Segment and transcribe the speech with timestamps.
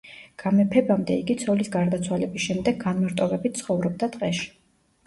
[0.43, 4.53] გამეფებამდე იგი ცოლის გარდაცვალების შემდეგ განმარტოვებით ცხოვრობდა ტყეში.